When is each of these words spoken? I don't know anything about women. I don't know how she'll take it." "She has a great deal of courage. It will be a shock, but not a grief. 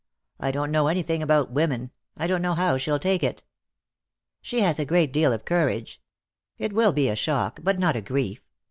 I 0.39 0.49
don't 0.49 0.71
know 0.71 0.87
anything 0.87 1.21
about 1.21 1.51
women. 1.51 1.91
I 2.17 2.25
don't 2.25 2.41
know 2.41 2.55
how 2.55 2.75
she'll 2.77 2.97
take 2.97 3.21
it." 3.23 3.43
"She 4.41 4.61
has 4.61 4.79
a 4.79 4.83
great 4.83 5.13
deal 5.13 5.31
of 5.31 5.45
courage. 5.45 6.01
It 6.57 6.73
will 6.73 6.91
be 6.91 7.07
a 7.07 7.15
shock, 7.15 7.59
but 7.61 7.77
not 7.77 7.95
a 7.95 8.01
grief. 8.01 8.41